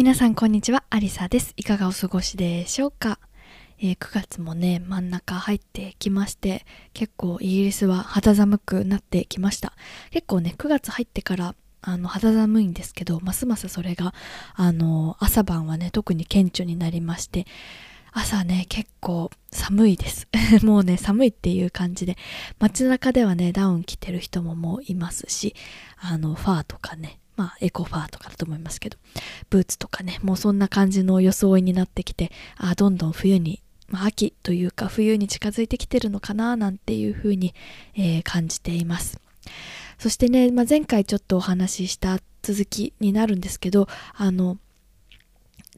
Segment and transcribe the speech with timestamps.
[0.00, 1.52] 皆さんこんにちはアリサです。
[1.58, 3.18] いかがお過ごしでしょうか、
[3.78, 6.64] えー、9月もね真ん中入ってきまして
[6.94, 9.74] 結構イギリスは肌寒くなってきました。
[10.10, 14.14] 結構ね9月入ってからあの肌寒いんですけどますますそれが
[14.54, 17.46] あの朝晩はね特に顕著になりまして
[18.10, 20.28] 朝ね結構寒いです。
[20.64, 22.16] もうね寒いっていう感じで
[22.58, 25.54] 街中ではねダウン着てる人ももういますし
[25.98, 28.98] あのファーとかねまあ、エコファーとかだと思いますけど、
[29.48, 37.54] ブーツとかね、もうそんな感じの装いになってきて、あどんどん冬に、まあ、秋というか冬に近づいてきてるのかな、なんていう風に、
[37.94, 39.18] えー、感じています。
[39.98, 44.58] そしてね、まあ、前回ちょっとお話しした続きになるんですけど、あの、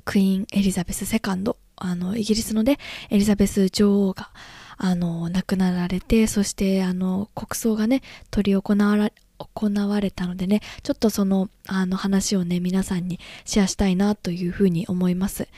[0.05, 4.31] クイーン・エリザベス2あの、イギリスのね、エリザベス女王が、
[4.79, 8.03] あの、亡くなられて、そして、あの、国葬がね、
[8.35, 9.11] 執り行わ
[9.55, 15.49] 行われたのでね、ちょっとその、あの話をね、皆さんにシェアしたいなというふうに思います。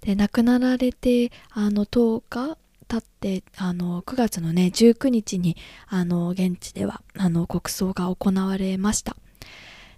[0.00, 2.56] で、亡くなられて、あの、10日
[2.88, 5.56] 経って、あの、9月のね、19日に、
[5.88, 9.16] あの、現地では、あの、国葬が行われました。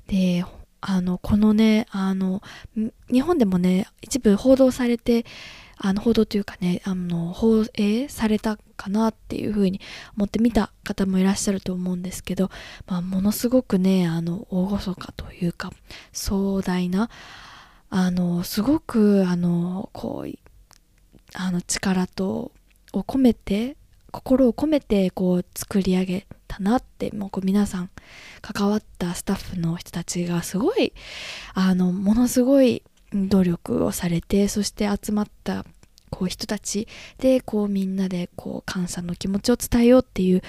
[0.07, 0.45] で、
[0.81, 2.43] あの、このね、あの、
[3.13, 5.25] 日本でもね、一部報道されて、
[5.83, 9.81] あの報道というかねあの放映されたかなっていうふうに
[10.15, 12.51] 思って見た方もいらっしゃると思うんですけど、
[12.87, 15.73] まあ、ものすごくねあの大そかというか
[16.13, 17.09] 壮大な
[17.89, 20.39] あのすごくあのこう
[21.35, 22.53] あの力と
[22.93, 23.77] を込めて
[24.11, 27.91] 心を込めてこう作り上げたなってもうこう皆さん
[28.43, 30.93] 関わったスタッフの人たちがすごい
[31.55, 32.83] あのものすごい
[33.15, 35.65] 努力をされてそして集まった
[36.11, 40.43] こう人たちでこうみんなでこう感謝の気持ちを伝えようっていう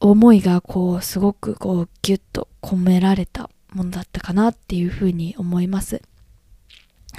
[0.00, 6.02] 思いがこうすごくこうギュッと込められたものだったかなっていうふうに思います。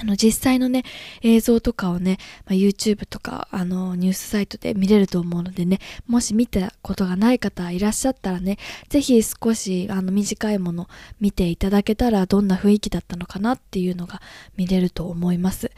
[0.00, 0.82] あの実際のね、
[1.22, 2.16] 映像とかをね、
[2.46, 8.56] まあ、YouTube とかあのニュースサイトで見れると思うのでね、もし見たことがない方いらっしゃったらね、
[8.88, 10.88] ぜひ少しあの短いもの
[11.20, 14.22] 見ていただけたらどんな雰囲気だったのかなっていうのが
[14.56, 15.70] 見れると思います。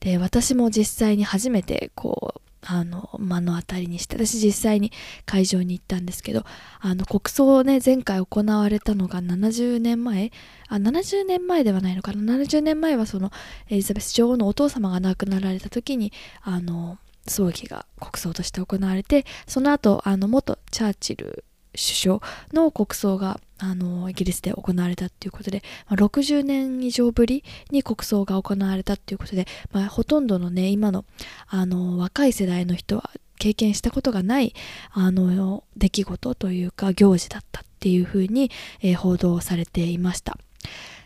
[0.00, 4.92] で、私も実際に初めてこう、あの目の当たりにして私実際に
[5.26, 6.44] 会場に行ったんですけど
[6.80, 10.32] あの国葬ね前回行われたのが70年前
[10.68, 13.30] あ70年前ではないのかな？70年前はその
[13.68, 22.20] エリザベス女王のお父様が亡くなられた時にあの葬儀が国葬として行われてその後あの元チャーチル首相
[22.52, 31.04] の国葬があのイギリスで行われたっていうことで、まあ、60年以上ぶりに国葬が行われたっていうことで、まあ、ほとんどのね今の
[31.48, 34.54] あの若い世代の人は経験したことがない
[34.92, 40.38] あの出来事というか行事だったっていうふうに、えー、報道されていました。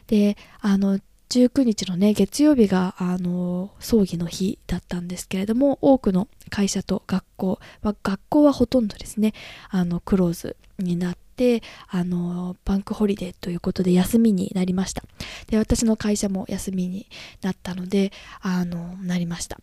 [0.07, 0.99] であの
[1.31, 9.33] 19日のね月曜日があの葬儀の日だったんですけれども多くの会社と学校、まあ、学校はほとんどですね
[9.71, 15.03] あのクローズになっててあのバンクホリデーということで休みになりました。
[15.49, 17.07] で私の会社も休みに
[17.41, 19.59] なったのであのなりました。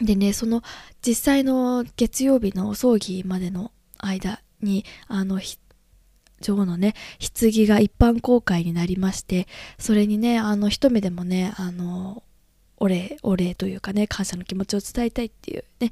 [0.00, 0.62] でねその
[1.04, 5.40] 実際の月曜日の葬儀までの間にあの
[6.40, 9.46] 女王のね棺が一般公開になりまして
[9.78, 12.22] それにねあの一目でもねあの
[12.76, 15.90] お礼お礼というかね感謝の気持ちを伝えたいっていうね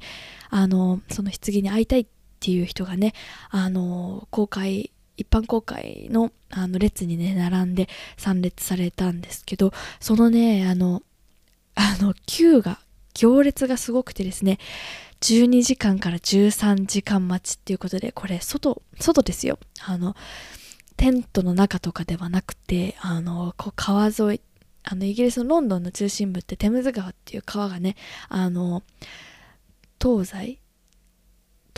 [0.49, 2.07] あのその棺に会いたいっ
[2.39, 3.13] ていう人がね
[3.49, 11.01] あの公開一般公開のあの列にね並んで参列されたんですけどそのねあの
[11.75, 12.79] あの Q が
[13.13, 14.59] 行列がすごくてですね
[15.21, 19.57] 12時間から13時間待ちっていうことで、これ外、外ですよ。
[19.83, 20.15] あの、
[20.95, 24.41] テントの中とかではなくて、あの、こう川沿い、
[24.83, 27.95] あの、イギリスのロンドンの中心部ってテムズ川っていう川がね、
[28.29, 28.83] あの、
[29.99, 30.59] 東西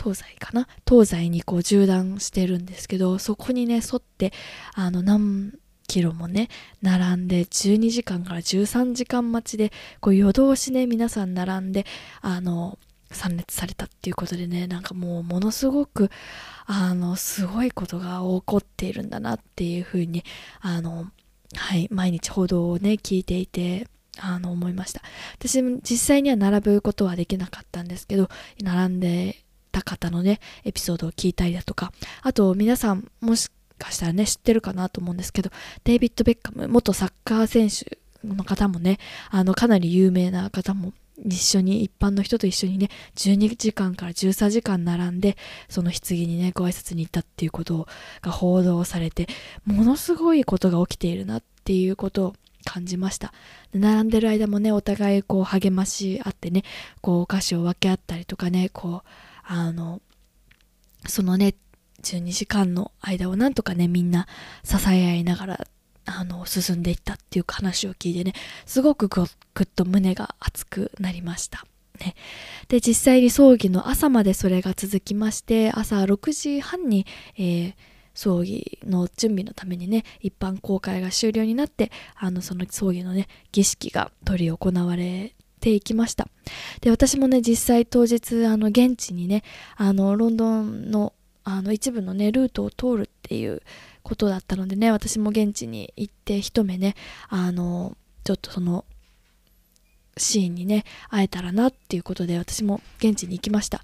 [0.00, 0.68] 東西かな？
[0.88, 4.32] 東西にこう縦断してるんですけど、そこにね、沿って、
[4.74, 5.52] あの、何
[5.86, 6.48] キロもね、
[6.82, 11.84] 並んで、12時間から13時間待ちで、こう夜通しね、皆さん並んで、
[12.20, 12.78] あの、
[13.12, 16.12] 参列されたっていうことでねなんかもうものすごく
[16.66, 20.22] あのすごいことが起こっているんだなっていうふうに
[20.60, 21.06] あの
[21.56, 23.88] はい、毎日報道をね、聞いていて、
[24.18, 25.02] あの、思いました。
[25.38, 28.28] 私も実際には並ぶことはできなかったんですけど、
[28.62, 35.50] 並んでった方のね、エピソードを聞いたりだとか、あと皆さんもしかしたらね、知ってるかなと思うんですけど、
[35.84, 38.98] デイビッド・ベッカム、元サッカー選手の方もね、
[39.30, 40.92] あの、かなり有名な方も
[41.24, 45.36] 一緒に、一般の人と一緒にね、12時間から13時間並んで、
[45.68, 47.86] その棺にね、ご挨拶に行ったっていうこと
[48.20, 49.28] が報道されて、
[49.64, 52.34] ものすごいことが起きているなっていうことを
[52.64, 53.32] 感じました。
[53.72, 56.64] 並んでる間もね、お互いこう励まし合ってね、
[57.00, 59.08] こうお菓子を分け合ったりとかね、こう、
[59.52, 60.00] あの、
[61.06, 61.54] そのね、
[62.02, 64.26] 12時間の間をなんとかね、みんな
[64.64, 65.66] 支え合いながら
[66.06, 68.32] あの進んでいったっていう話を聞いてね
[68.66, 71.66] すごくぐっと胸が熱くなりました。
[72.00, 72.14] ね、
[72.68, 77.06] で実際に葬儀の朝までそれが続きまして朝6時半に、
[77.36, 77.74] えー、
[78.14, 86.28] 葬儀の準備のためにね一般公開が終了になってあのその葬儀のね儀式が執り行われていきました。
[86.80, 89.44] で私もね実際当日あの現地にね
[89.76, 91.12] あのロンドンの
[91.44, 93.62] あの一部のねルートを通るっていう
[94.02, 96.94] ことだったのでね私も現地に行って一目ね
[97.28, 98.84] あのちょっとその
[100.16, 103.82] シーンにね会えたらなっていうことで私も現地に行きました。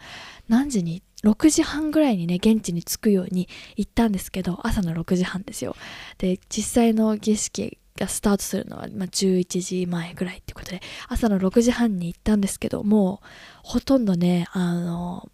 [0.48, 5.74] 何時に？6時半ぐらいにね現地に着くように行ったんですけど朝の6時半ですよ。
[6.18, 13.26] で実際の儀式がスタートするのは、まあ、11時前ぐらいっていうことで朝の6時半に行ったんですけどもう
[13.62, 15.28] ほとんどねあの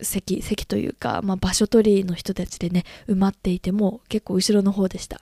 [0.00, 5.20] 席席というか、まあ、場所取りの人たちでね埋まっていてもう結構後ろの方でした。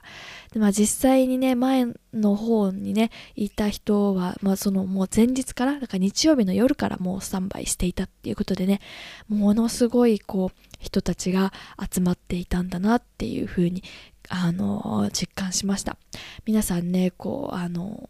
[0.51, 8.81] で、まあ、実際にね前の方にねいた人は、まあ、そのもう前日からだか日曜日の夜からもうスタンバイしていたっていうことでね
[9.27, 11.53] ものすごいこう人たちが
[11.91, 13.83] 集まっていたんだなっていう風に
[14.29, 15.97] あの実感しました。
[16.45, 18.09] 皆さんねこうあの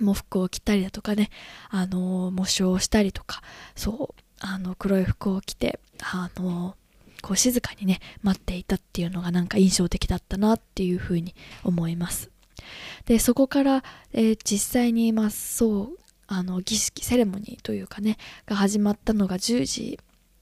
[0.00, 1.30] 喪服を着たりだとかね
[1.70, 3.42] あの模章をしたりとか
[3.74, 6.76] そうあの黒い服を着てあの
[7.22, 11.34] こう静かにね待っていたっていうのがなんか印象的だったなっていうふうに
[11.64, 12.30] 思います。
[13.06, 19.98] でそこから、えー、実際にまあそうあの儀式セレモニーというかねが始まったのが10時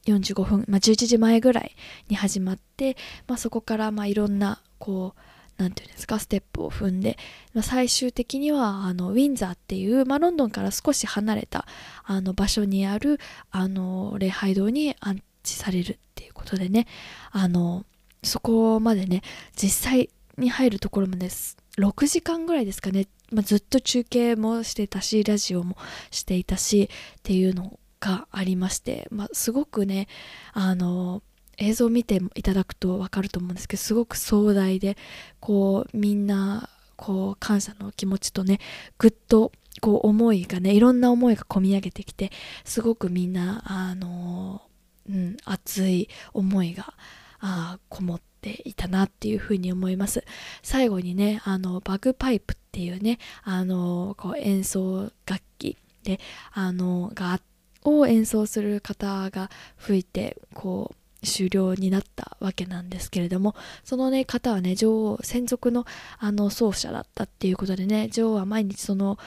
[0.07, 1.77] 45分、まあ、11時前ぐらい
[2.09, 5.21] に始まって、まあ、そこからまあいろんなこう
[5.59, 7.17] 何て言うんですかステップを踏んで、
[7.55, 11.67] まあ、最終的にはあのウィンザーっていう、まあ、ロンドンから少し離れた
[12.05, 13.19] あの場所にある
[13.51, 16.87] あの礼拝堂に安置されるっていうことでね
[17.31, 17.85] あの
[18.23, 19.23] そこまでね
[19.55, 25.77] 実際に入るところまで6時間ぐらいですかね、まあ、ずっと中継もしてたしラジオも
[26.11, 30.09] していたしっていうのをがありまして、まあ、すごくね
[30.53, 31.23] あの
[31.59, 34.97] 映像を見ていただくと分かると思うんですけどすごく壮大で
[35.41, 38.59] こうみんなこう感謝の気持ちとね
[38.99, 42.31] ぐっとこう思いがねいろんな思いが込み上げてきて
[42.65, 44.63] すごくみんなあの、
[45.09, 46.95] うん、熱い思いが
[47.41, 50.25] あこもっていたなっていうふうに思います。
[50.63, 56.21] 最後にねあのバグパイプっていうねあのこう演奏楽器で
[56.53, 57.41] あのが
[57.87, 65.85] を演奏する方が吹いてこう終了になったわけなんですけれどもそのね方はね女王専属の
[66.19, 69.19] あの奏者だったっていうことでね女王は毎日その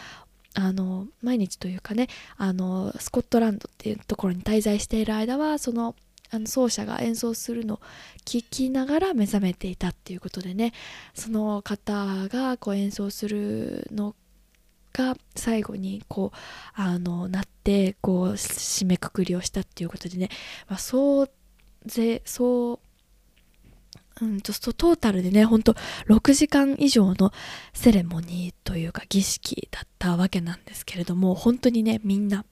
[0.56, 5.96] あの毎日というかねあのスコットランドっていうところに滞在している間はその
[6.32, 7.80] あの奏者が演奏するのを
[8.26, 10.74] 聞きながら目覚めていたっていうことでね
[11.16, 14.16] その方がこう演奏するの
[14.94, 16.38] が最後にこう
[16.74, 20.30] あのなってこう締めくくりをしたっていうことでね、
[20.68, 21.30] まあ、そう
[21.86, 22.80] ぜそう
[24.22, 25.76] うんちょっとトータルでねほんと
[26.08, 27.32] 6時間以上の
[27.74, 32.46] セレモニーというか儀式だったわけなんですけれども本当にねみんな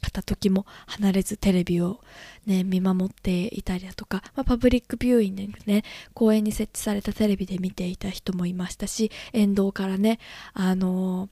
[0.00, 2.00] 片時も離れずテレビを
[2.46, 5.82] ね見守っていたりだとか、まあ、パブリックビューイングね
[6.14, 10.18] 公園に設置されたテレビで見ていた人もいましたし沿道からね
[10.54, 11.28] あのー、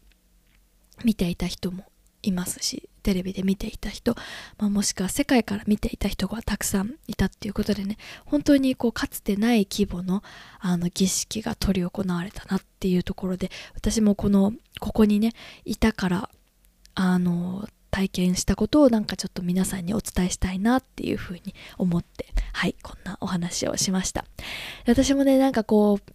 [1.04, 1.84] 見ていた人も
[2.22, 4.16] いますしテレビで見ていた人、
[4.58, 10.22] まあ、もしくは世界から見ていた人がたくさんいたっていうことでね本当にこうかつてない規模の
[10.58, 15.32] あの儀式が執り行われたなっていうところで私もこのここにね
[15.64, 16.30] いたから
[16.94, 24.24] あの体験したことをなんかちょっと皆さんにお伝えしたいなっていうふうに思ってはいこんなお話をしました。
[24.86, 26.12] 私もねなんかこう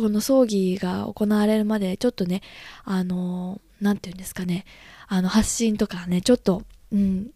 [0.00, 2.40] この葬儀が行われるまでちょっとね
[2.84, 4.64] あの何て言うんですかね
[5.08, 7.30] あの発信とかねちょっとうん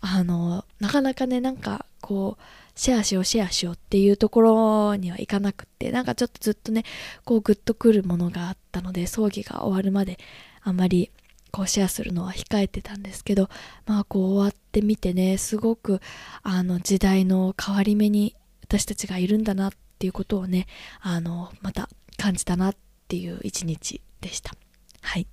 [0.00, 2.42] あのなかなかねなんかこう
[2.74, 6.84] シェアしようシェアしようっていうところにはいかなくってなんかちょっとずっとね
[7.26, 10.18] こうグッとくるものがあったので葬儀が終わるまで
[10.62, 11.10] あんまり
[11.50, 13.50] こうシェアするのは控えてたんですけど
[13.84, 16.00] まあこう終わってみてねすごく
[16.42, 20.66] あの時代の変わり目に私たちがいるんだなっていうことをね
[21.00, 22.76] あのまた感じたなっ
[23.08, 24.54] ていう一日でした。
[25.02, 25.26] はい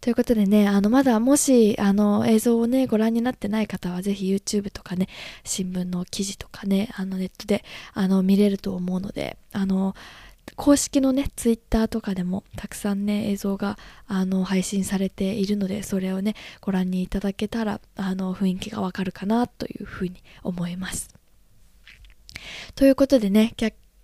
[0.00, 5.08] ということでね、あの、まだもし、あの、映像をね、ご覧になってない方は、ぜひ YouTube とかね、
[5.42, 9.96] 新聞の記事とかね、あの、ネットで、あの、見れると思うので、あの、
[10.54, 21.08] 公式のね、ツイッターとかでもたくさんね、映像があの配信されているので、それをね、ご覧にいただけたら、あの雰囲気がわかるかなというふうに思います。
[22.74, 23.54] ということでね、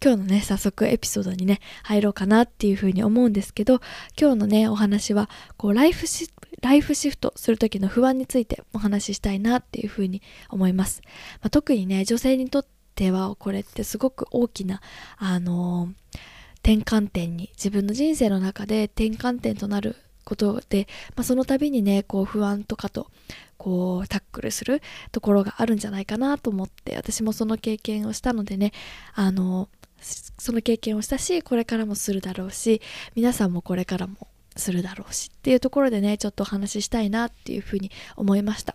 [0.03, 3.81] 今日のね、早速エピソードにね、入ろうかなっていうふうに思うんですけど、
[4.21, 6.29] 今日のね、お話は、こう、ライフシ
[6.61, 11.03] ライフシフトする時の不安についてお話ししたいなっていうふうに思います。
[11.41, 14.81] まあ、特にね、女性にとっては、これってすごく大きな、
[15.19, 16.19] あのー
[16.63, 23.09] 転換点に自分の人生の中で転換点となることで、まあ、その度にねこう不安とかと
[23.57, 24.81] こうタックルする
[25.11, 28.73] ところがあるんじゃないかなと思って私もその経験をしたのでね
[29.15, 29.69] あの
[30.03, 32.83] その経験をしたしこれからもするだろうし
[33.15, 38.75] 皆さんもこれからもするだろうしっていうところでねちょっとお話ししたいなっていうふうに思いました。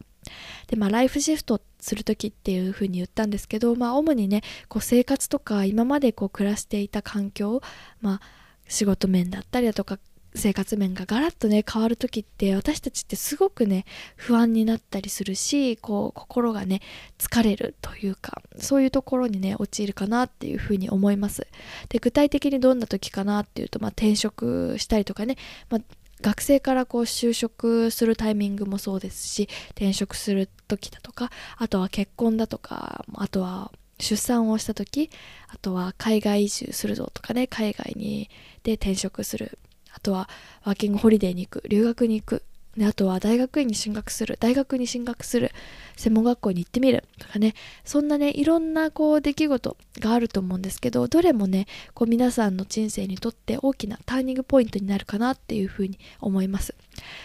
[0.67, 7.61] でまあライフシフトする時っていうふうに言ったんですけどまあ主にねこう生活とか今までこう暮らしていた環境
[8.01, 8.21] まあ
[8.67, 9.99] 仕事面だったりだとか
[10.37, 16.81] 生活面がガラッとね変わる時って私たちってすごくね不安になったりするしこう心がね
[17.17, 21.47] 疲れるというかそういうところにね陥るかなっていうふうに思います。
[21.89, 25.35] で具体的にどんな時かなっていうと、まあ、転職したりとかね、
[25.69, 25.81] まあ、
[26.21, 35.09] 学生からこう就職するタイミングもそうですし転職する時だとかあとは結婚だとかあとは出産をした時
[35.47, 38.29] あとは海外移住するぞとかね海外に
[38.63, 39.57] で転職する
[39.97, 40.29] あとは
[40.63, 42.43] ワーキングホリデーに行く留学に行く。
[42.77, 45.51] であとは大学院に進学する大学に進学する
[45.95, 47.03] 専門学校に行ってみる。
[47.17, 47.55] とかね。
[47.83, 56.75] そんなねいろんなこう出来事があると思うんですけどどれもねこう皆さんの人生にとって大きなターニングポイントになるかなっていうふうに思います。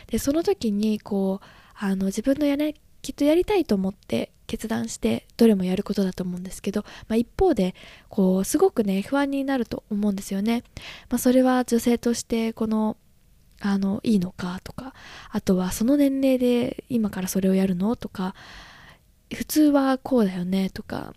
[0.07, 7.75] でその時にこうあの自分のやねきっとやりたいと思って決断してどれもやることだと思うんですけど、まあ、一方で
[8.09, 10.63] こうすごくね不安になると思うんですよね、
[11.09, 12.97] まあ、それは女性としてこの
[13.61, 14.93] あのいいのかとか
[15.31, 18.35] あとはその年齢で今からそれをやるのとか
[19.33, 21.15] 普通はこうだよねとか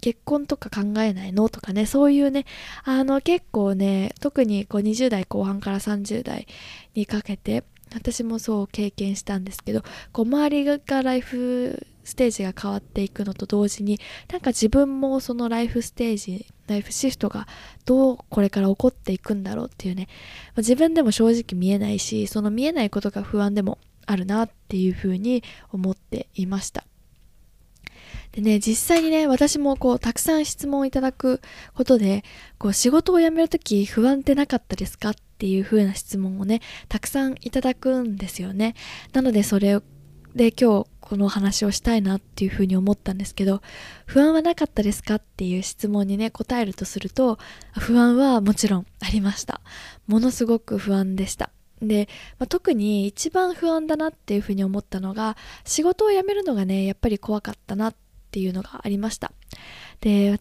[0.00, 2.46] 結婚とか考えないのとかねそういうね
[2.84, 6.46] あの結構ね特にこう20代後半から30代
[6.94, 7.64] にかけて
[7.94, 13.98] 私もそう経験したんですけどこう周りがライフステージが変わっていくのと同時に
[14.30, 17.46] なんか自分もそのライフステージライフシフトが
[17.84, 20.08] どうこれから起こっていくんだろうっていうね、
[20.48, 26.84] まあ、自分でも正直見えないしその見えないことが不安でもあるなっていうふうに思っていました。
[28.32, 31.40] でね実際にね私もこうたくさん質問をいただく
[31.74, 32.22] ことで
[32.58, 38.74] こう仕事を辞めるとき不安ってなかったですかっていう風な質問をねたくさんいただくんですよね。
[39.12, 39.80] なのでそれ
[40.34, 43.62] で今日この話をしたいなっていうふうに思ったんですけど
[44.06, 47.38] 不安はなかったですかっていう質問にね答えるとすると
[47.78, 49.60] 不安はもちろんありました。
[50.06, 51.50] ものすごく不安でした。
[51.80, 57.94] で、まあ、特に一番不安だなっていうふうに思ったのが仕事を辞めるのがねやっぱり怖かったなっ
[58.30, 59.32] ていうのがありました。
[60.00, 60.40] で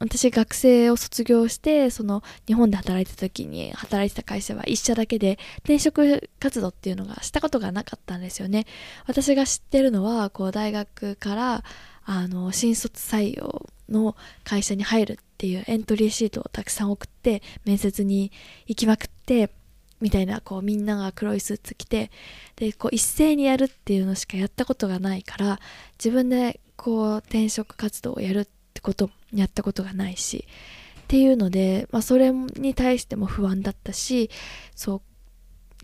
[0.00, 8.66] 私学生を卒業してその日本で働いてた時に働いてた会社は一社だけで転職活動っていうのがしたことがなかったんですよね。
[9.06, 11.64] 私が知ってるのはこう大学から
[12.04, 18.32] あの新卒採用の会社に入るっていうエントリーシートをたくさん送って面接に
[18.66, 19.50] 行きまくって
[20.00, 22.10] みたいなこうみんなが黒いスーツ着て
[22.56, 25.60] でこう一斉にやるっていうのしかやったことがないから
[25.98, 30.46] 自分でこう転職活動をやるってことやったことがないし
[31.00, 34.30] っていうので、まあ、それに対しても不安だったし
[34.76, 35.02] そう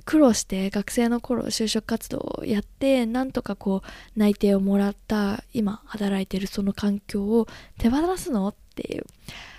[0.04, 7.48] 苦労して学生の頃就職活動をやってなんとかこう内定をもらった今働いてるその環境を
[7.78, 9.04] 手放すのっていう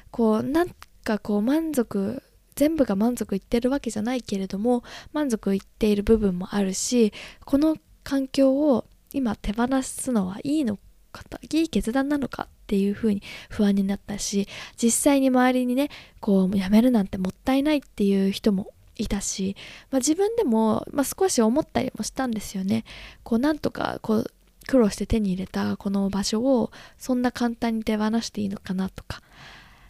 [0.10, 0.70] こうなん
[1.03, 2.24] かこう満足
[2.56, 7.12] 全部が満足いってるわけじゃないけれども満足いっている部分もあるし
[7.44, 10.79] この環境を今手放すのはいいの
[11.24, 14.47] かいい決断なのかっていう風に不安になったし
[14.81, 19.55] 実際に周りにねこうやめるなんてもったいないっていう人もいたし、
[19.91, 22.83] まあ、自分でも、まあ、少し思ったりもしたんですよね。
[23.24, 24.31] こうなんとかこう
[24.67, 29.21] 苦労して手に入れたこの場所をそんな簡単に手放していいのかなとか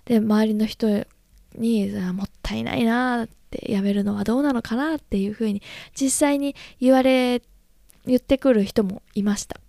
[0.05, 0.87] で周りの人
[1.55, 5.63] にもったいないなってやめるのはどうなのかなっていうふうに
[5.99, 7.41] 実際に言われ
[8.05, 9.59] 言ってくる人もいました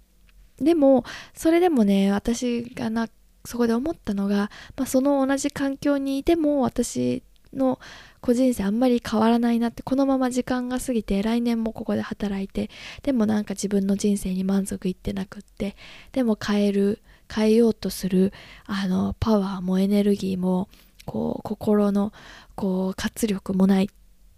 [0.60, 3.08] でもそれでもね私がな
[3.44, 7.22] そこで思ったのが、まあ、その同じ環境にいても私
[7.54, 7.78] の
[8.20, 12.68] 個人生あんまり変わらないなってこのまま時間が過ぎて来年もここで働いて
[13.02, 15.76] でもなんか自分の人生に満足いってなくって
[16.12, 18.32] でも変える変えようとする
[18.66, 20.68] あのパワーもエネルギーも
[21.06, 22.12] こう心の
[22.54, 23.90] こう活力もない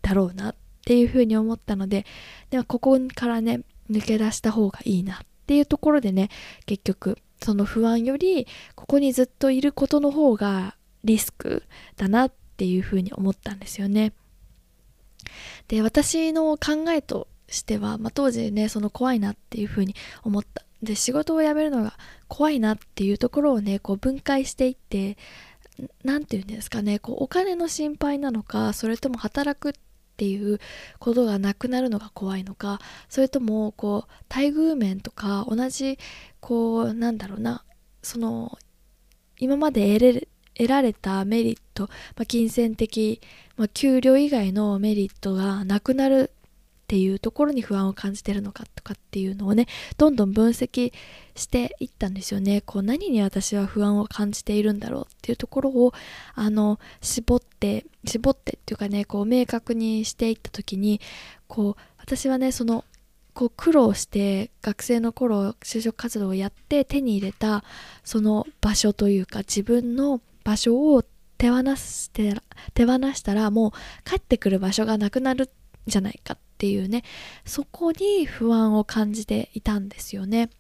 [0.02, 2.06] だろうなっていうふうに思ったので
[2.50, 6.28] ではここからね抜け出した方がいいなっていうところでね
[6.64, 11.64] 結局その不安よりここにずっといることの方がリスク
[11.97, 14.12] だなっていうふうに思ったんですよね。
[15.66, 25.19] で私の考えとしては、まあ、当時ねその怖いなっていうふうに思ったで仕事を辞めるのが怖いなっていうところをねこう分解していって
[26.04, 29.80] 何て言うんですかねこうお金の心配なのかそれとも働くって
[30.20, 30.60] ていう
[30.98, 35.98] ことがなくなるのが怖いのかそれともこう待遇面とか同じ
[36.40, 37.64] こうなんだろうな
[38.02, 38.58] その
[39.38, 41.84] 今まで得れ得られたメリット、
[42.16, 43.22] まあ、金銭的、
[43.56, 46.32] まあ、給料以外のメリットがなくなる
[46.90, 50.92] っていうところに不安を感じてるのかとかっていうのをねどんどん分析
[51.37, 52.62] していったんですよね。
[52.62, 55.92] こう何に私は不安を感じているんだろうっていうところを
[56.35, 61.00] あの絞って絞ってっていうかねこう明確にしていった時に
[61.47, 62.85] こう私はねその
[63.35, 67.62] こう苦労して学生の頃就職活動をやって手に入れた
[68.02, 71.04] その場所というか自分の場所を
[71.38, 72.35] 手放して
[72.75, 73.70] 手放したらもう
[74.04, 75.49] 帰ってくる場所がなくなるん
[75.87, 77.04] じゃないかっていうね
[77.46, 80.50] そこに不安を感じていたんですよね。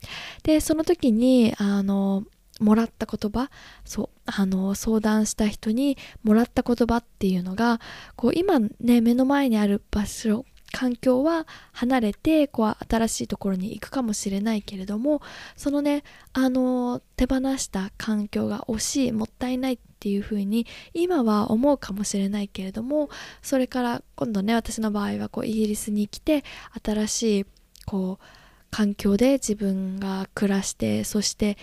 [0.42, 2.24] でその時にあの
[2.58, 3.50] もらった言葉
[3.84, 7.80] そうあの相談した人にもらった言葉っていうのが
[8.16, 15.20] こう今ね目の前にある場所環境は離れてこう新しいところに行くかもしれないけれども
[15.56, 23.10] そのねあの手放した環境が惜しいもったいないっていうふうに今は思うかもしれないけれども
[23.42, 26.42] それから今度ね私の場合はこうイギリスに来て
[26.82, 27.46] 新しい
[27.86, 28.24] こう
[28.70, 31.58] 環境で自分が暮らしてそして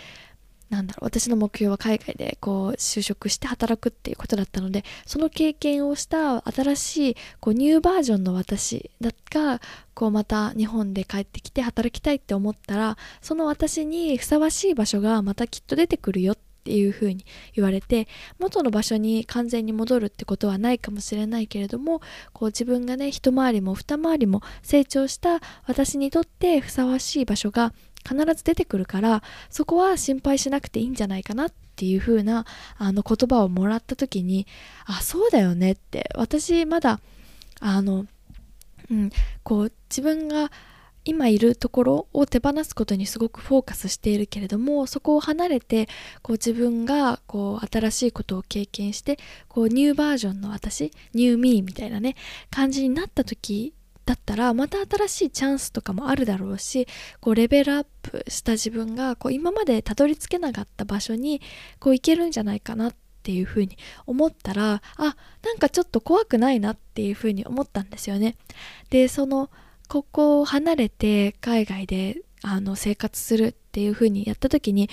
[0.70, 8.92] なんだろう私の目標は海外でこう就職して働くっていうことだったのでその経験をした新しいこうニューバージョンの私
[9.32, 9.62] が
[9.94, 17.26] こうまた日本で帰ってきて働きたいって思ったらその私にふさわしい場所がまたきっと出てくるよってていうふうに
[17.56, 22.02] 言われて元の場所に完全に戻るってことはないかもしれないけれども
[22.34, 27.72] こう自分がね一回りも二回りも成長した私にとってふさわしい場所が
[28.06, 32.46] 必ず出てくるからそこは心配しなくていいんじゃないかなっていう風な
[32.78, 34.46] あの言葉をもらった時に
[34.86, 37.00] あそうだよねって私まだ
[37.62, 38.06] あの、
[38.92, 39.10] うん、
[39.44, 40.52] こう自分が
[41.08, 45.88] 今いるところを手放すことにすごくフォーカスしているけれどもそこを離れて
[46.22, 49.18] こう自分がこう新しいことを経験して
[49.48, 52.16] こうニューバージョンの私ニューミーみたいなね
[52.52, 53.74] 感じになった時
[54.06, 56.88] だったらまた新しいチャンスとかもあるだろうし
[57.22, 61.42] こうレベルアップした自分がこう今までたどり着けなかった場所に
[61.80, 68.36] こう行けるんじゃないかなっていうふうに思ったらあなんかちょっと怖くないなっていうふうに思ったんですよね。
[68.90, 69.50] でその
[69.88, 74.90] ここを離れて海外であの生活するっていうふうにやった時に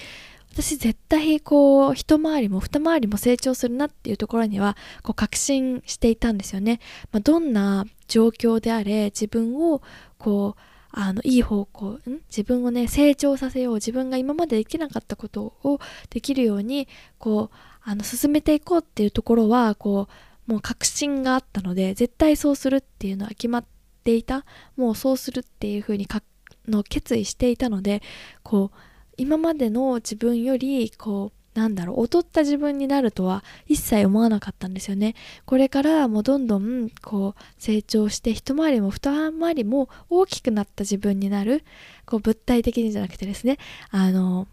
[0.52, 6.78] 私絶対こう一回りも二回りも成長するなっていうところにはこう確信していたんですよね。
[7.10, 9.82] まあ、どんな状況であれ自分を
[10.16, 10.60] こう
[10.92, 12.20] あのいい方向ん？
[12.30, 16.86] 自分をね成長させよう自分が今までできなかったことをできるように
[17.18, 20.08] こうあの進めていこうっていうところはこ
[20.46, 23.64] うもう確信があったので絶対そうするっていうのは決まっ
[24.04, 24.44] ていた
[24.76, 26.22] もうそうするっていうふうにか
[26.68, 28.02] の決意していたので
[28.42, 28.76] こう
[29.16, 35.14] 今までの自分よりこうなんだろう劣った自分になるとは一切思わなかったんですよね。
[35.46, 41.62] これからもどんどんこう成長して一回りも二回りも大きくなった自分になる
[42.06, 43.58] こう物体的にじゃなくてですね
[43.90, 44.48] あの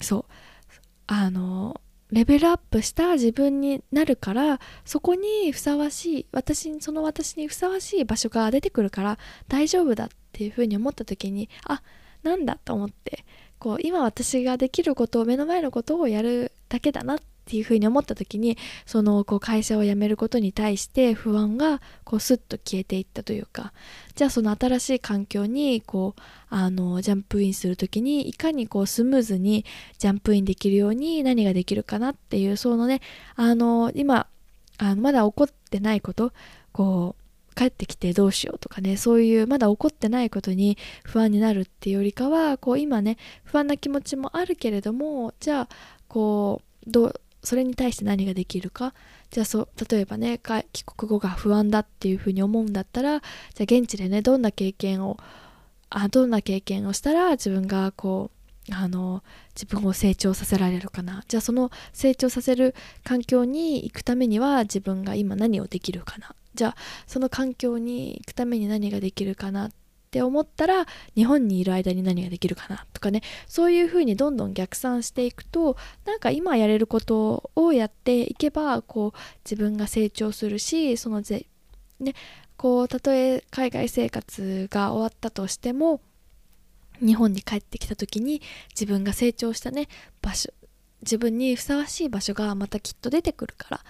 [0.00, 0.24] そう
[1.06, 1.80] あの
[2.14, 11.82] レベルアップした自分になるからそこにふさわしい私にその私にふさわしい場所が出てくるから大丈夫だっていうふうに思った時にあ
[12.22, 13.24] なんだと思って
[13.58, 23.72] こう今私ができることを目の前のことをやるだけだなってっていうふうに思った時にそのこう会社を辞めることに対して不安がこうスッと消えていったというか。
[24.14, 29.64] じゃあその新しい環境にこうあのジャンプインする時にいかにこうスムーズに
[29.98, 33.00] ジャンプインできるように何ができるかなっていうそのね
[33.34, 34.28] あの今
[34.78, 36.32] あのまだ起こってないこと
[36.72, 45.68] こう帰ってきてどうしようとかねそういうまだ起こってないことに不安になるっていうよりかはこう今ね不安な気持ちもあるけれどもじゃあ
[46.08, 48.94] こうどうそれに対して何ができるか？
[49.30, 50.38] じゃあそ例えばね
[50.72, 53.28] 帰国後が不安だっていうふうに思うんだったらじゃ
[53.60, 55.18] あ現地でねどんな経験を
[55.90, 58.30] あどんな経験をしたら自分がこ
[58.70, 59.22] うあの
[59.54, 61.22] 自分を成長させられるかな？
[61.28, 66.34] じゃあその成長させる環境に行くためには自分が今何をできるかな？
[66.54, 66.76] じゃあ
[67.06, 69.66] その環境に行くために何ができるかな？
[69.66, 69.70] っ
[70.14, 73.22] って思ったら日本にいる間に何ができるかなとかね。
[73.48, 81.46] そういうふうにどんどん逆算していくとなんか今やれることをやっていけばこう自分が成長するしそのぜ
[81.98, 82.14] ね
[82.56, 86.00] こうたとえ海外生活が終わったとしても
[87.04, 89.88] 日本に帰ってきた時に自分が成長したね
[90.22, 90.52] 場所
[91.02, 93.80] 自分にふさわしい場所がまたきっと出てくるから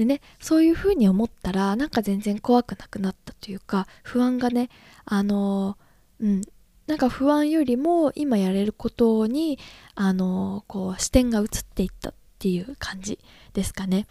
[0.00, 4.70] でねそういうふうに思ったらなんか全然怖くなくなったというか不安がね
[5.04, 5.76] あの
[6.20, 6.40] うん
[6.86, 9.58] なんか不安よりも今やれることに
[9.94, 13.18] あのこう視点が移っていったっていう感じ
[13.52, 14.06] ですかね。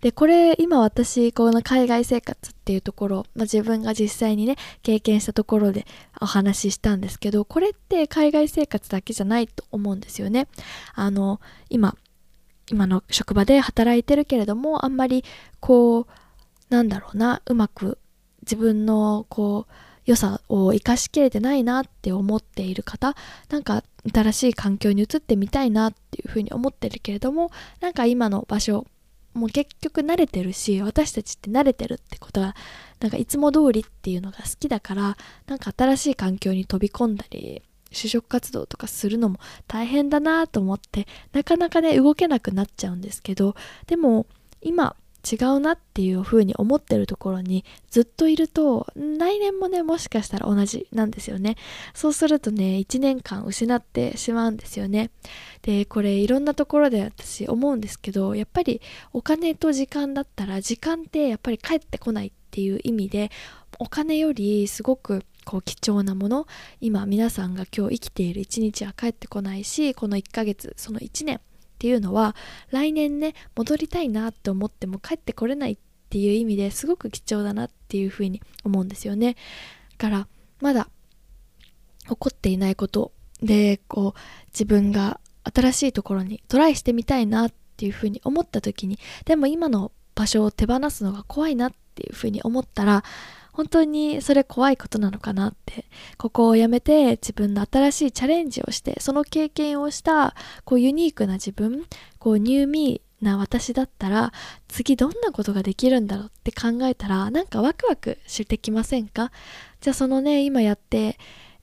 [0.00, 5.88] でこれ今私この海外生活っていうところ、まあ、自分が実際にね経験したところで
[6.20, 10.46] お話ししたんですけどこれって海外生活だけじゃないと思うんですよね。
[10.94, 11.96] あの今
[12.72, 15.24] 今の職場で働いてるけれどもあんまり
[15.60, 16.06] こう
[16.70, 17.98] なんだろうなうまく
[18.42, 19.72] 自分のこう
[20.04, 23.14] 良さを生かしきれてないなって思っている方
[23.50, 28.86] なんか新しい環境に移ってみたいなっていうふうに思ってるけれどもなんか今の場所
[29.34, 32.56] もう結局慣れてるし私たちって慣れてるってことは
[33.00, 43.54] なんかいつも通りっていうのが好きだからなんか新しい環境に飛び込んだり就職活動とかするのも大変だなと思ってなかなかね動けなくなっちゃうんですけど
[43.86, 44.26] でも
[44.60, 44.96] 今
[45.30, 51.56] 違うなっていう風に思ってるところにずっといると来年もねもしかしたら同じなんですよね。
[51.94, 55.10] そうするとね1年間失ってしまうんですよね。
[55.62, 58.80] でこれいろんなところで私思うんですけどやっぱり
[59.12, 63.30] お金と時間だったら時間ってやっぱり返ってこないっていう意味で
[63.78, 66.46] お金よりすごくこう貴重なもの。
[66.80, 71.40] 今皆さんが今日生きている一日は帰ってこないしこの1ヶ月その1年っ
[71.78, 72.36] ていうのは
[72.70, 75.78] 来年ね戻りたいなって思っても帰ってこれないっ
[76.10, 79.36] ていう意味ですごく貴重だなっていうふうに思うんですよね。
[79.98, 80.28] だから
[80.60, 80.88] まだ
[82.08, 84.20] 起こっていないことでこう
[84.52, 93.02] 自分が新しいところにトライしてみたいなっていうふうに思った時にでも今の場所を手放すのが怖いなっていうふうに思ったら
[93.52, 95.84] 本当にそれ怖いことなのかなって
[96.16, 100.34] ここをやめて自分の新しいチャレンジをしてその経験をした
[100.64, 101.86] こうユニークな自分
[102.18, 104.32] こうニューミーな私だったら
[104.66, 109.30] 次どんなことができるんだろうって考えたらなんかワクワクしてきませんか？
[109.80, 111.18] じゃあそのね今やって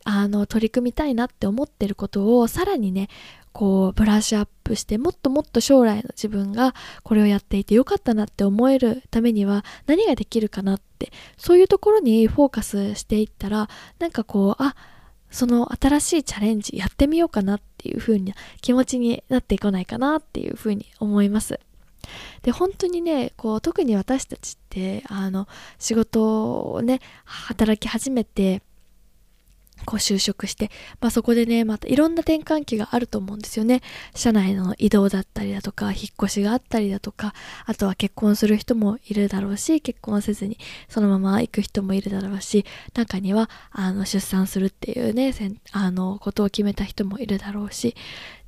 [0.05, 3.09] あの取り組みたいなって思ってることをさらにね
[3.53, 14.75] こうブラッシュアップしてもっともっと将来の自分がこれをやっていてよかったなって思えるためには何ができるかなってそういうところにフォーカスしていったらなんかこうあ
[15.31, 21.59] その新しいチャレンジやってみようかなっていう風な気持ちになっていかないかなっていう風に思います。
[22.41, 28.61] で本当にねこう特に私たちってあの仕事をね働き始めて
[29.85, 33.81] こう就職して、まあ、そこでねまたいろんな転換期があると思うんですよね。
[34.15, 37.33] 社内の移動だったりだとか引っ越しがあったりだとか
[37.65, 45.33] あとは結婚する人もいるだろうし結婚せずにそのまま行く人もいるだろうし中にはあの出産するっていうね
[45.71, 47.95] あのことを決めた人もいるだろうし。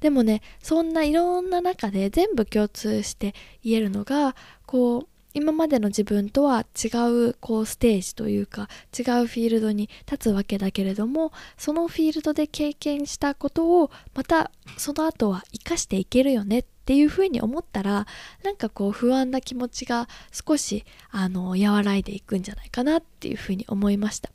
[0.02, 6.90] でもねそんないろんな中で全部共通して言えるのがこう今までの自分とは違
[7.30, 8.68] うこうステージというか
[8.98, 18.08] 違うフィールドに立つわけだけれどもそのフィールドで経験したことをまたその後は生かしていけるよねっていうふうに思ったら
[18.44, 24.32] なんかこう不安な気持ちが少しあの和らいでいくんじゃないかなっていうふうに思いました。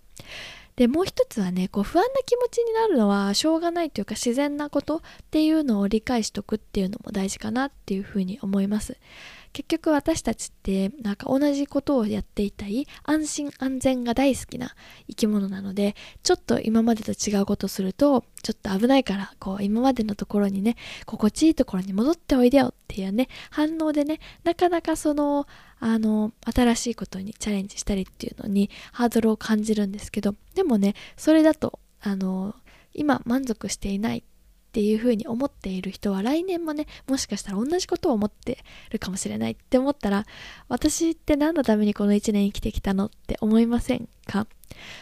[0.76, 8.98] でもう一つはねこう不安な気持ちになるのはしょうがないというか自然なことっていうのを理解しとくっていうのも大事かなっていうふうに思います
[9.56, 14.74] 結局私たちってなんか同じことをやっていたい安心安全が大好きな
[15.08, 25.46] 生き物なのでちょっと今までと違うことするとちょっと危ないからこう今までのところにね心地いいところに戻っておいでよっていうね反応でねなかなかその
[25.80, 32.54] あの新しいことにチャレンジしたりっていうのにハードルを感じるんですけどでもねそれだとあの
[32.92, 34.22] 今満足していないっ
[34.76, 38.58] ていうふうに思っている人は来年もねもしかしたら同じことを思って
[38.90, 40.26] るかもしれないって思ったら
[40.68, 44.46] 私って何のためにこの1年生きてきたのって思いませんか？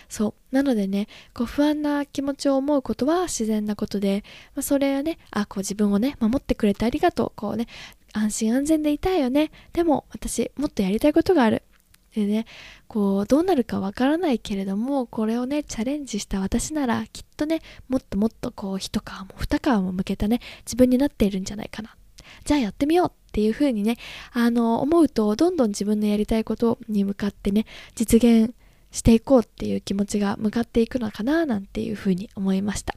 [0.09, 0.55] そう。
[0.55, 4.23] なのでねこう不安な気持ちを思うことは自然なことで、
[4.55, 7.67] まあ、それはねあこう自分をね守ってくれてありがとうこうね
[8.13, 9.51] 安心安全でいたいよね。
[9.73, 11.65] でも私もっとやりたいことがある。
[12.15, 12.47] でね
[12.87, 21.97] こうどうなるかわからないけれどもこれをねチャレンジした私ならきっとねもっともっとこう一皮も二皮も向けたね自分になっているんじゃないかな。
[22.45, 23.97] じゃあやってみようっていう風にね
[24.33, 28.55] あの思うとどんどん自分のやりたいことに向かってね実現
[28.93, 32.94] していこうっていう気持ちが向かっていくのかななんていう風に思いました。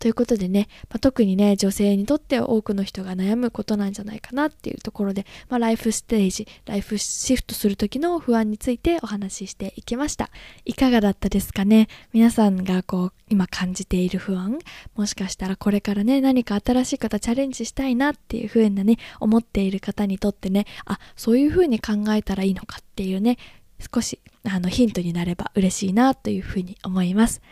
[0.00, 10.30] ということでね、まあ、特にね、女性にとっては多くの人が悩むことなんじゃないかなっていうところで、まあ、ライフステージ、ライフシフトする時の不安についてお話ししていきました。
[10.64, 11.88] いかがだったですかね？
[12.12, 14.58] 皆さんがこう、今感じている不安、
[14.96, 23.36] もしかしたらこれからね、何か新しい方チャレンジしたいなっていう風なね、思っている方にとってね、あ、そういう風に考えたらいいのかっていうね、
[23.94, 27.42] 少しあのヒントになれば嬉しいなというふうに思います。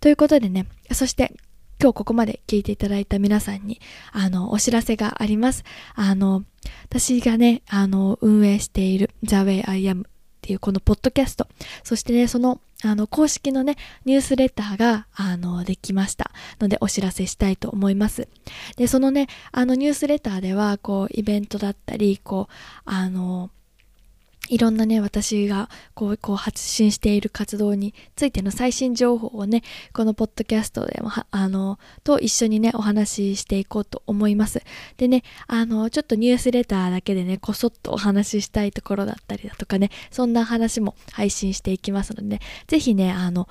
[0.00, 1.32] ということでね、そして
[1.80, 5.62] 今日ここまで聞いていただいた皆さんに、あの、お知らせがあります。
[5.94, 6.44] あの、
[6.86, 10.04] 私がね、あの、運営している The Way I Am っ
[10.40, 11.46] ていうこのポッドキャスト、
[11.84, 16.32] そしてね、その、あの、公式のね、ニュースレターが、あの、できました。
[16.60, 18.28] ので、お知らせしたいと思います。
[18.76, 23.50] で、そのね、あの、ニュースレターでは、こう、イベントだったり、こう、あの、
[24.48, 34.62] いろんなね、私がこうこう発信している活動についての最新情報をね、このポッドキャストでも、あの、と一緒にね、お話ししていこうと思います。
[34.96, 43.48] でね、あの、ちょっとニュースレターだけでね、こそっとお話ししたいところだったりだとかね、そんな話も配信していきますのでね、ぜひね、あの、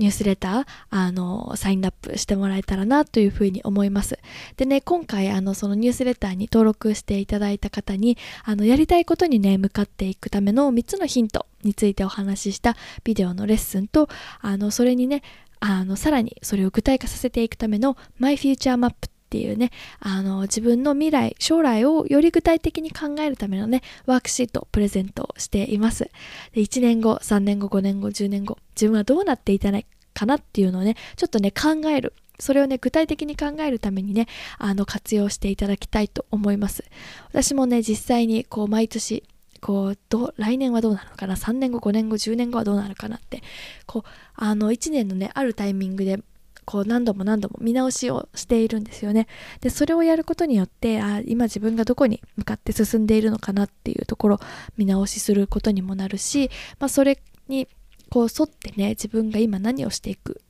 [0.00, 4.18] ニュースレター、あの、サインアップしてもらえたらなというふうに思います。
[4.56, 14.08] でね、今回、あの、そのニュースレターに登録していただいた方に、あの、やりたいことにね、向かっていくための3つのヒントについてお話ししたビデオのレッスンと、
[14.40, 15.22] あの、それにね、
[15.60, 18.94] あの、さらにそれを具体化させていくための My Future Map
[19.30, 26.10] っていうね、あの、自分の未来、将来をより具体的に考えるためのね、ワークシート、プレゼントをしています。
[26.52, 32.12] で1年後、3年後、5年後、10年後、自分はどうなっていたいかなっていうのをね、ちょっとね、考える。
[32.40, 34.26] それをね、具体的に考えるためにね、
[34.58, 36.84] あの、活用していただきたいと思います。
[37.28, 39.22] 私もね、実際にこう、毎年、
[39.60, 43.42] こうど来年はどうなのかな？3年後5年後10年後はどうなるかなって
[43.84, 46.18] こうあの1年のねあるタイミングで
[46.64, 49.26] こう何度も何度も見直しをしているんですよね。
[49.60, 54.40] でそれをやることによってあ今自分がどこに向かって進んでいるのかなっていうところ
[54.76, 57.68] 見直しすることにもなるし、まあ、それに
[58.10, 60.42] こう沿ってね自分が今何をしていく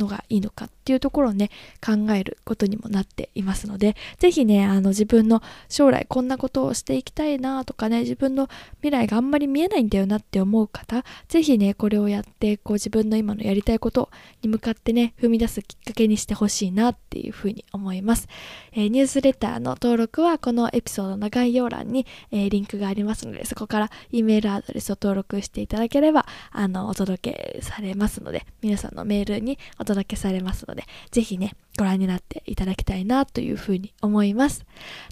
[0.00, 1.50] のがいいのかっていうところをね
[1.84, 14.10] 考えることにもなっていますので是非ねあの自分の将来こんなことをしていきたいなとかね自分の未来があんまり見えないんだよなって思う方是非ねこれをやってこう自分の今のやりたいこと
[14.42, 18.28] に向かってね踏み出すきっかけにしてほしいなっていうふうに思います、
[18.72, 34.64] えー、ニュースレターの登録はこのエピソードの概要欄に、えー、リンクがありますのでそこから E メールアドレスを登録していただければあのお届けされますので皆さんのメールにお届け届けされますのでぜひね、ご覧になっていただきたいなというふうに思います。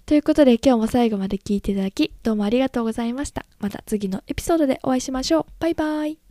[0.05, 3.45] ということで今日も最後まで聞いていただき、どうもありがとうございました。
[3.59, 5.45] また次のエピソードでお会いしましょう。
[5.59, 6.28] バイバイ。